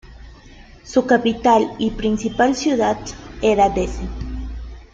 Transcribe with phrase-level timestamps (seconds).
[0.83, 2.97] Su capital, y principal ciudad,
[3.39, 4.07] era Dese.